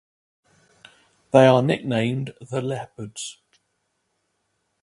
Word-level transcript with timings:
They 1.29 1.45
are 1.45 1.61
nicknamed 1.61 2.33
"The 2.41 2.59
Leopards". 2.59 3.37